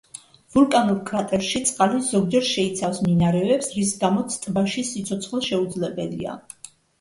[0.53, 6.35] ვულკანურ კრატერში წყალი ზოგჯერ შეიცავს მინარევებს, რის გამოც ტბაში სიცოცხლე შეუძლებელია.